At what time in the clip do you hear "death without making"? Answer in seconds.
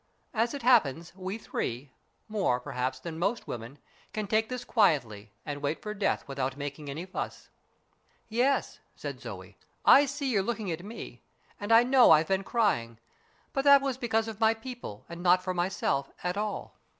5.93-6.89